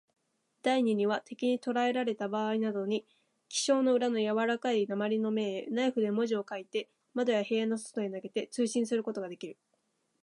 [0.63, 3.05] 第二には、敵にとらえられたばあいなどに、
[3.49, 9.59] 記章の裏のやわらかい鉛の面へ、ナイフで文字を書いて、窓や塀の外へ投げて、通信することができる。